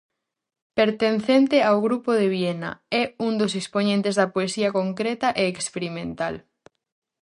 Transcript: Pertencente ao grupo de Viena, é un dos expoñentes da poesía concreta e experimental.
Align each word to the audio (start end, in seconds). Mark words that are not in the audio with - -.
Pertencente 0.79 1.57
ao 1.61 1.77
grupo 1.87 2.11
de 2.19 2.27
Viena, 2.35 2.71
é 3.01 3.03
un 3.27 3.33
dos 3.41 3.53
expoñentes 3.61 4.17
da 4.19 4.31
poesía 4.35 4.69
concreta 4.79 5.27
e 5.41 5.43
experimental. 5.53 6.35